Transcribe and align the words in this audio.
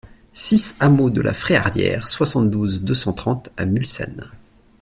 six 0.33 0.75
hameau 0.79 1.11
de 1.11 1.21
la 1.21 1.31
Fréardière, 1.31 2.07
soixante-douze, 2.09 2.81
deux 2.81 2.95
cent 2.95 3.13
trente 3.13 3.49
à 3.55 3.67
Mulsanne 3.67 4.31